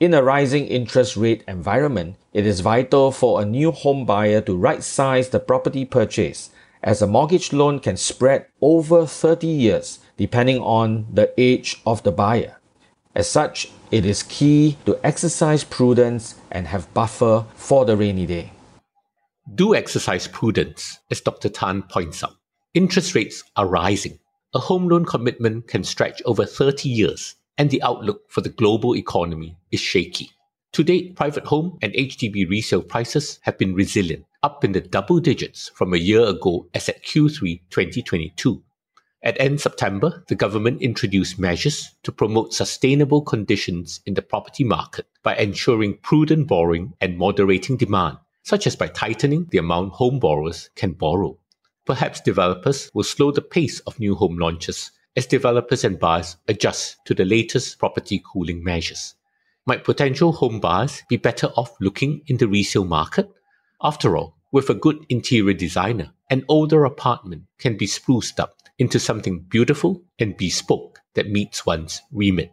In 0.00 0.14
a 0.14 0.22
rising 0.24 0.66
interest 0.66 1.16
rate 1.16 1.44
environment, 1.46 2.16
it 2.32 2.48
is 2.48 2.58
vital 2.58 3.12
for 3.12 3.40
a 3.40 3.46
new 3.46 3.70
home 3.70 4.04
buyer 4.04 4.40
to 4.40 4.56
right 4.56 4.82
size 4.82 5.28
the 5.28 5.38
property 5.38 5.84
purchase, 5.84 6.50
as 6.82 7.00
a 7.00 7.06
mortgage 7.06 7.52
loan 7.52 7.78
can 7.78 7.96
spread 7.96 8.46
over 8.60 9.06
30 9.06 9.46
years 9.46 10.00
depending 10.16 10.58
on 10.58 11.06
the 11.12 11.32
age 11.38 11.80
of 11.86 12.02
the 12.02 12.10
buyer. 12.10 12.56
As 13.14 13.30
such, 13.30 13.70
it 13.92 14.04
is 14.04 14.24
key 14.24 14.76
to 14.86 14.98
exercise 15.04 15.62
prudence 15.62 16.34
and 16.50 16.66
have 16.66 16.92
buffer 16.94 17.46
for 17.54 17.84
the 17.84 17.96
rainy 17.96 18.26
day. 18.26 18.52
Do 19.54 19.74
exercise 19.74 20.26
prudence, 20.26 20.98
as 21.12 21.20
Dr. 21.20 21.48
Tan 21.48 21.82
points 21.82 22.24
out. 22.24 22.34
Interest 22.72 23.14
rates 23.14 23.44
are 23.54 23.68
rising. 23.68 24.18
A 24.52 24.58
home 24.58 24.88
loan 24.88 25.04
commitment 25.04 25.68
can 25.68 25.84
stretch 25.84 26.22
over 26.24 26.44
30 26.44 26.88
years, 26.88 27.36
and 27.56 27.70
the 27.70 27.82
outlook 27.82 28.22
for 28.28 28.40
the 28.40 28.48
global 28.48 28.96
economy 28.96 29.56
is 29.70 29.78
shaky. 29.78 30.30
To 30.72 30.82
date, 30.82 31.14
private 31.14 31.44
home 31.44 31.78
and 31.82 31.92
HDB 31.92 32.50
resale 32.50 32.82
prices 32.82 33.38
have 33.42 33.58
been 33.58 33.76
resilient, 33.76 34.24
up 34.42 34.64
in 34.64 34.72
the 34.72 34.80
double 34.80 35.20
digits 35.20 35.70
from 35.72 35.94
a 35.94 35.98
year 35.98 36.24
ago 36.24 36.66
as 36.74 36.88
at 36.88 37.04
Q3 37.04 37.60
2022. 37.70 38.60
At 39.24 39.40
end 39.40 39.58
September, 39.58 40.22
the 40.28 40.34
government 40.34 40.82
introduced 40.82 41.38
measures 41.38 41.94
to 42.02 42.12
promote 42.12 42.52
sustainable 42.52 43.22
conditions 43.22 44.02
in 44.04 44.12
the 44.12 44.20
property 44.20 44.64
market 44.64 45.06
by 45.22 45.34
ensuring 45.36 45.96
prudent 45.96 46.46
borrowing 46.46 46.92
and 47.00 47.16
moderating 47.16 47.78
demand, 47.78 48.18
such 48.42 48.66
as 48.66 48.76
by 48.76 48.88
tightening 48.88 49.46
the 49.50 49.56
amount 49.56 49.94
home 49.94 50.18
borrowers 50.18 50.68
can 50.76 50.92
borrow. 50.92 51.38
Perhaps 51.86 52.20
developers 52.20 52.90
will 52.92 53.02
slow 53.02 53.30
the 53.30 53.40
pace 53.40 53.80
of 53.80 53.98
new 53.98 54.14
home 54.14 54.36
launches 54.36 54.90
as 55.16 55.26
developers 55.26 55.84
and 55.84 55.98
buyers 55.98 56.36
adjust 56.46 56.98
to 57.06 57.14
the 57.14 57.24
latest 57.24 57.78
property 57.78 58.22
cooling 58.30 58.62
measures. 58.62 59.14
Might 59.64 59.84
potential 59.84 60.32
home 60.32 60.60
buyers 60.60 61.02
be 61.08 61.16
better 61.16 61.46
off 61.56 61.74
looking 61.80 62.20
in 62.26 62.36
the 62.36 62.46
resale 62.46 62.84
market? 62.84 63.30
After 63.80 64.18
all, 64.18 64.36
with 64.52 64.68
a 64.68 64.74
good 64.74 65.06
interior 65.08 65.54
designer, 65.54 66.12
an 66.28 66.44
older 66.46 66.84
apartment 66.84 67.44
can 67.58 67.78
be 67.78 67.86
spruced 67.86 68.38
up 68.38 68.58
into 68.78 68.98
something 68.98 69.40
beautiful 69.48 70.02
and 70.18 70.36
bespoke 70.36 70.98
that 71.14 71.30
meets 71.30 71.64
one's 71.64 72.02
remit. 72.12 72.50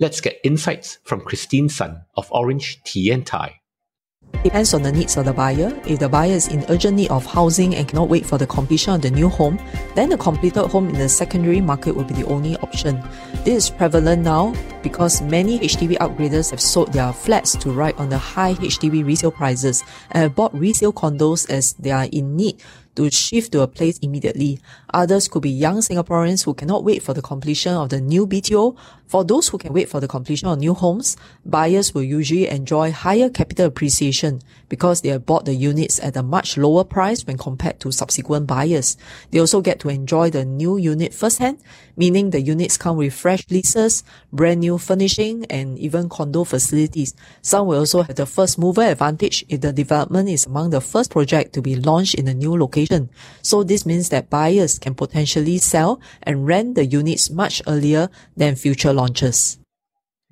Let's 0.00 0.20
get 0.20 0.40
insights 0.42 0.98
from 1.04 1.20
Christine 1.20 1.68
Sun 1.68 2.02
of 2.16 2.28
OrangeTee 2.30 3.12
and. 3.12 3.24
Depends 4.42 4.74
on 4.74 4.82
the 4.82 4.92
needs 4.92 5.16
of 5.16 5.24
the 5.24 5.32
buyer. 5.32 5.72
If 5.86 6.00
the 6.00 6.08
buyer 6.08 6.32
is 6.32 6.48
in 6.48 6.64
urgent 6.68 6.96
need 6.96 7.10
of 7.10 7.24
housing 7.24 7.76
and 7.76 7.88
cannot 7.88 8.08
wait 8.08 8.26
for 8.26 8.36
the 8.36 8.46
completion 8.46 8.92
of 8.92 9.00
the 9.00 9.10
new 9.10 9.28
home, 9.28 9.58
then 9.94 10.10
the 10.10 10.18
completed 10.18 10.66
home 10.66 10.88
in 10.88 10.98
the 10.98 11.08
secondary 11.08 11.60
market 11.60 11.94
will 11.94 12.04
be 12.04 12.14
the 12.14 12.26
only 12.26 12.56
option. 12.56 13.00
This 13.44 13.64
is 13.64 13.70
prevalent 13.70 14.22
now 14.22 14.54
because 14.82 15.22
many 15.22 15.60
HDB 15.60 15.96
upgraders 15.98 16.50
have 16.50 16.60
sold 16.60 16.92
their 16.92 17.12
flats 17.12 17.56
to 17.56 17.70
ride 17.70 17.94
on 17.94 18.10
the 18.10 18.18
high 18.18 18.54
HDB 18.54 19.06
resale 19.06 19.30
prices 19.30 19.82
and 20.10 20.24
have 20.24 20.34
bought 20.34 20.52
resale 20.52 20.92
condos 20.92 21.48
as 21.48 21.72
they 21.74 21.92
are 21.92 22.08
in 22.12 22.36
need 22.36 22.62
to 22.96 23.10
shift 23.10 23.52
to 23.52 23.62
a 23.62 23.66
place 23.66 23.98
immediately. 23.98 24.60
Others 24.92 25.28
could 25.28 25.42
be 25.42 25.50
young 25.50 25.78
Singaporeans 25.78 26.44
who 26.44 26.54
cannot 26.54 26.84
wait 26.84 27.02
for 27.02 27.14
the 27.14 27.22
completion 27.22 27.74
of 27.74 27.88
the 27.90 28.00
new 28.00 28.26
BTO. 28.26 28.76
For 29.06 29.24
those 29.24 29.48
who 29.48 29.58
can 29.58 29.72
wait 29.72 29.88
for 29.88 30.00
the 30.00 30.08
completion 30.08 30.48
of 30.48 30.58
new 30.58 30.74
homes, 30.74 31.16
buyers 31.44 31.94
will 31.94 32.02
usually 32.02 32.48
enjoy 32.48 32.90
higher 32.90 33.28
capital 33.28 33.66
appreciation 33.66 34.40
because 34.68 35.02
they 35.02 35.10
have 35.10 35.26
bought 35.26 35.44
the 35.44 35.54
units 35.54 36.00
at 36.00 36.16
a 36.16 36.22
much 36.22 36.56
lower 36.56 36.84
price 36.84 37.26
when 37.26 37.36
compared 37.36 37.80
to 37.80 37.92
subsequent 37.92 38.46
buyers. 38.46 38.96
They 39.30 39.38
also 39.38 39.60
get 39.60 39.80
to 39.80 39.88
enjoy 39.88 40.30
the 40.30 40.44
new 40.44 40.78
unit 40.78 41.12
firsthand, 41.12 41.58
meaning 41.96 42.30
the 42.30 42.40
units 42.40 42.76
come 42.76 42.96
with 42.96 43.14
fresh 43.14 43.44
leases, 43.50 44.04
brand 44.32 44.60
new 44.60 44.78
furnishing, 44.78 45.44
and 45.46 45.78
even 45.78 46.08
condo 46.08 46.44
facilities. 46.44 47.14
Some 47.42 47.66
will 47.66 47.80
also 47.80 48.02
have 48.02 48.16
the 48.16 48.26
first 48.26 48.58
mover 48.58 48.82
advantage 48.82 49.44
if 49.48 49.60
the 49.60 49.72
development 49.72 50.28
is 50.28 50.46
among 50.46 50.70
the 50.70 50.80
first 50.80 51.10
project 51.10 51.52
to 51.54 51.62
be 51.62 51.76
launched 51.76 52.14
in 52.14 52.26
a 52.26 52.34
new 52.34 52.56
location. 52.56 52.83
So 53.42 53.62
this 53.62 53.84
means 53.86 54.08
that 54.08 54.30
buyers 54.30 54.78
can 54.78 54.94
potentially 54.94 55.58
sell 55.58 56.00
and 56.22 56.46
rent 56.46 56.74
the 56.74 56.86
units 56.86 57.30
much 57.30 57.62
earlier 57.66 58.08
than 58.36 58.56
future 58.56 58.92
launches. 58.92 59.58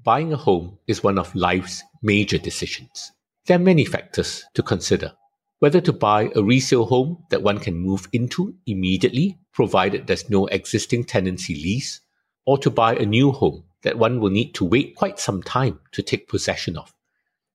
Buying 0.02 0.32
a 0.32 0.36
home 0.36 0.78
is 0.86 1.04
one 1.04 1.18
of 1.18 1.34
life's 1.34 1.82
major 2.02 2.38
decisions. 2.38 3.12
There 3.46 3.56
are 3.56 3.60
many 3.60 3.84
factors 3.84 4.44
to 4.54 4.62
consider. 4.62 5.12
Whether 5.60 5.80
to 5.82 5.92
buy 5.92 6.30
a 6.34 6.42
resale 6.42 6.86
home 6.86 7.24
that 7.30 7.42
one 7.42 7.58
can 7.58 7.76
move 7.76 8.08
into 8.12 8.54
immediately, 8.66 9.38
provided 9.52 10.06
there's 10.06 10.28
no 10.28 10.46
existing 10.46 11.04
tenancy 11.04 11.54
lease, 11.54 12.00
or 12.46 12.58
to 12.58 12.70
buy 12.70 12.96
a 12.96 13.06
new 13.06 13.30
home 13.30 13.62
that 13.82 13.98
one 13.98 14.18
will 14.20 14.30
need 14.30 14.54
to 14.54 14.64
wait 14.64 14.96
quite 14.96 15.20
some 15.20 15.42
time 15.42 15.78
to 15.92 16.02
take 16.02 16.28
possession 16.28 16.76
of. 16.76 16.92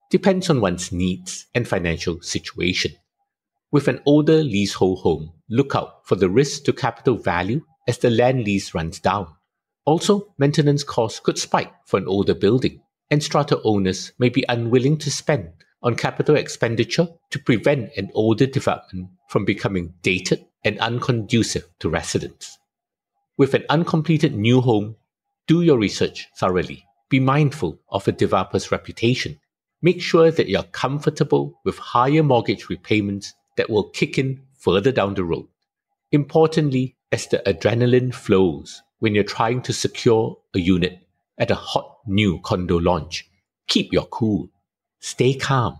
Depends 0.09 0.49
on 0.49 0.61
one's 0.61 0.91
needs 0.93 1.47
and 1.53 1.67
financial 1.67 2.21
situation. 2.21 2.93
With 3.69 3.89
an 3.89 3.99
older 4.05 4.43
leasehold 4.43 4.99
home, 4.99 5.33
look 5.49 5.75
out 5.75 6.07
for 6.07 6.15
the 6.15 6.29
risk 6.29 6.63
to 6.63 6.73
capital 6.73 7.15
value 7.15 7.65
as 7.85 7.97
the 7.97 8.09
land 8.09 8.45
lease 8.45 8.73
runs 8.73 8.99
down. 8.99 9.27
Also, 9.83 10.33
maintenance 10.37 10.85
costs 10.85 11.19
could 11.19 11.37
spike 11.37 11.73
for 11.85 11.97
an 11.97 12.07
older 12.07 12.33
building, 12.33 12.81
and 13.11 13.21
strata 13.21 13.59
owners 13.65 14.13
may 14.19 14.29
be 14.29 14.45
unwilling 14.47 14.97
to 14.99 15.11
spend 15.11 15.51
on 15.83 15.95
capital 15.95 16.35
expenditure 16.35 17.09
to 17.29 17.39
prevent 17.39 17.91
an 17.97 18.09
older 18.13 18.45
development 18.45 19.09
from 19.27 19.43
becoming 19.43 19.93
dated 20.01 20.45
and 20.63 20.79
unconducive 20.79 21.65
to 21.79 21.89
residents. 21.89 22.57
With 23.37 23.53
an 23.53 23.65
uncompleted 23.69 24.33
new 24.33 24.61
home, 24.61 24.95
do 25.45 25.61
your 25.61 25.77
research 25.77 26.27
thoroughly. 26.37 26.85
Be 27.09 27.19
mindful 27.19 27.79
of 27.89 28.07
a 28.07 28.13
developer's 28.13 28.71
reputation. 28.71 29.39
Make 29.81 30.01
sure 30.01 30.31
that 30.31 30.47
you're 30.47 30.63
comfortable 30.63 31.59
with 31.65 31.77
higher 31.77 32.23
mortgage 32.23 32.69
repayments 32.69 33.33
that 33.57 33.69
will 33.69 33.89
kick 33.89 34.17
in 34.17 34.41
further 34.57 34.91
down 34.91 35.15
the 35.15 35.23
road. 35.23 35.47
Importantly, 36.11 36.95
as 37.11 37.27
the 37.27 37.41
adrenaline 37.45 38.13
flows 38.13 38.81
when 38.99 39.13
you're 39.13 39.23
trying 39.23 39.61
to 39.63 39.73
secure 39.73 40.37
a 40.55 40.59
unit 40.59 40.99
at 41.37 41.51
a 41.51 41.55
hot 41.55 41.97
new 42.07 42.39
condo 42.41 42.77
launch, 42.77 43.29
keep 43.67 43.91
your 43.91 44.05
cool, 44.05 44.49
stay 44.99 45.33
calm, 45.33 45.79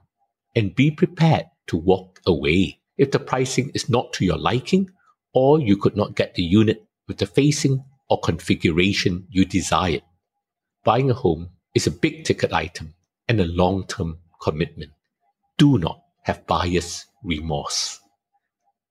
and 0.55 0.75
be 0.75 0.91
prepared 0.91 1.46
to 1.67 1.77
walk 1.77 2.22
away 2.25 2.79
if 2.98 3.12
the 3.12 3.19
pricing 3.19 3.72
is 3.74 3.89
not 3.89 4.12
to 4.13 4.25
your 4.25 4.38
liking 4.38 4.89
or 5.34 5.60
you 5.60 5.77
could 5.77 5.96
not 5.96 6.15
get 6.15 6.36
the 6.36 6.43
unit 6.43 6.86
with 7.07 7.17
the 7.17 7.25
facing 7.25 7.84
or 8.10 8.19
configuration 8.19 9.27
you 9.29 9.46
desired. 9.46 10.01
Buying 10.84 11.10
a 11.10 11.13
home 11.13 11.50
is 11.75 11.88
a 11.88 11.91
big 11.91 12.24
ticket 12.24 12.53
item 12.53 12.93
and 13.27 13.39
a 13.39 13.46
long 13.46 13.86
term 13.86 14.19
commitment. 14.41 14.91
Do 15.57 15.77
not 15.77 16.01
have 16.27 16.46
buyer's 16.46 17.05
remorse. 17.24 18.00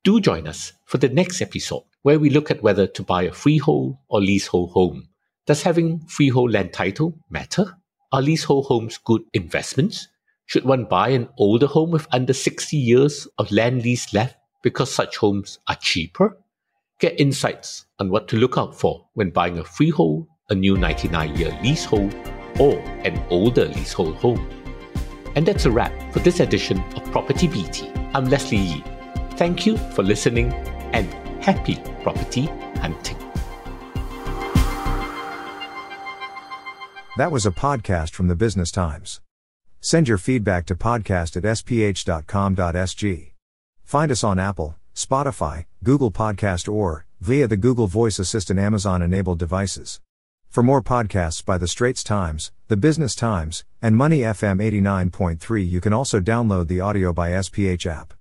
Do 0.05 0.21
join 0.21 0.49
us 0.49 0.73
for 0.87 0.97
the 0.99 1.11
next 1.11 1.43
episode 1.43 1.85
where 2.03 2.19
we 2.19 2.31
look 2.31 2.51
at 2.51 2.63
whether 2.63 2.87
to 2.87 3.03
buy 3.03 3.25
a 3.25 3.33
freehold 3.33 3.97
or 4.09 4.21
leasehold 4.21 4.71
home. 4.71 5.09
Does 5.47 5.63
having 5.63 6.01
freehold 6.07 6.53
land 6.53 6.73
title 6.73 7.19
matter? 7.29 7.77
Are 8.13 8.23
leasehold 8.23 8.67
homes 8.67 8.99
good 9.05 9.23
investments? 9.35 10.09
Should 10.47 10.65
one 10.65 10.85
buy 10.85 11.09
an 11.11 11.29
older 11.37 11.67
home 11.67 11.91
with 11.91 12.07
under 12.13 12.33
60 12.33 12.77
years 12.77 13.29
of 13.39 13.51
land 13.51 13.83
lease 13.83 14.15
left 14.15 14.39
because 14.63 14.91
such 14.91 15.17
homes 15.17 15.59
are 15.69 15.77
cheaper? 15.77 16.39
Get 17.01 17.21
insights 17.21 17.85
on 17.99 18.11
what 18.11 18.29
to 18.29 18.37
look 18.37 18.57
out 18.57 18.79
for 18.79 19.07
when 19.15 19.31
buying 19.31 19.59
a 19.59 19.65
freehold, 19.65 20.27
a 20.49 20.55
new 20.55 20.77
99 20.77 21.37
year 21.37 21.59
leasehold, 21.63 22.15
or 22.59 22.79
an 23.05 23.23
older 23.29 23.67
leasehold 23.67 24.15
home. 24.15 24.66
And 25.37 25.45
that's 25.47 25.67
a 25.67 25.71
wrap 25.71 25.93
for 26.13 26.21
this 26.21 26.41
edition 26.41 26.81
of 26.97 27.05
Property 27.13 27.47
BT. 27.47 27.91
I'm 28.15 28.25
Leslie 28.31 28.57
Yee. 28.57 28.85
Thank 29.33 29.67
you 29.67 29.77
for 29.77 30.03
listening 30.03 30.53
and 30.93 31.07
happy 31.45 31.77
property 32.03 32.47
hunting. 32.81 33.19
That 37.19 37.31
was 37.31 37.45
a 37.47 37.51
podcast 37.51 38.13
from 38.13 38.29
the 38.29 38.35
Business 38.35 38.71
Times. 38.71 39.21
Send 39.81 40.09
your 40.09 40.19
feedback 40.19 40.67
to 40.67 40.75
podcast 40.75 41.37
at 41.37 41.45
sph.com.sg. 41.45 43.33
Find 43.85 44.11
us 44.11 44.25
on 44.25 44.39
Apple, 44.39 44.77
Spotify, 44.95 45.67
Google 45.85 46.11
Podcast 46.11 46.73
or 46.73 47.07
via 47.21 47.47
the 47.47 47.57
Google 47.57 47.87
Voice 47.87 48.19
Assistant 48.19 48.59
Amazon 48.59 49.03
enabled 49.03 49.39
devices. 49.39 50.01
For 50.57 50.63
more 50.63 50.81
podcasts 50.81 51.45
by 51.45 51.59
The 51.59 51.69
Straits 51.69 52.03
Times, 52.03 52.51
The 52.69 52.79
Business 52.79 53.15
Times, 53.15 53.67
and 53.83 53.95
Money 53.95 54.21
FM 54.21 54.59
89.3, 54.59 55.69
you 55.69 55.83
can 55.83 55.93
also 55.93 56.19
download 56.19 56.69
the 56.69 56.79
AWEDIO 56.79 57.15
by 57.15 57.33
SPH 57.33 57.85
app. 57.85 58.15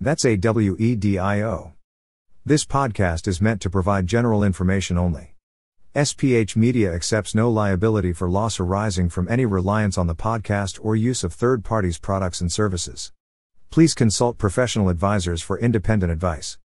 That's 0.00 0.24
A 0.24 0.36
W 0.36 0.74
E 0.80 0.96
D 0.96 1.16
I 1.16 1.42
O. 1.42 1.74
This 2.44 2.64
podcast 2.64 3.28
is 3.28 3.40
meant 3.40 3.60
to 3.60 3.70
provide 3.70 4.08
general 4.08 4.42
information 4.42 4.98
only. 4.98 5.36
SPH 5.94 6.56
Media 6.56 6.92
accepts 6.92 7.36
no 7.36 7.48
liability 7.48 8.12
for 8.12 8.28
loss 8.28 8.58
arising 8.58 9.08
from 9.08 9.28
any 9.28 9.46
reliance 9.46 9.96
on 9.96 10.08
the 10.08 10.16
podcast 10.16 10.80
or 10.82 10.96
use 10.96 11.22
of 11.22 11.32
third 11.32 11.62
parties' 11.62 11.98
products 11.98 12.40
and 12.40 12.50
services. 12.50 13.12
Please 13.70 13.94
consult 13.94 14.38
professional 14.38 14.88
advisors 14.88 15.40
for 15.40 15.56
independent 15.56 16.10
advice. 16.10 16.58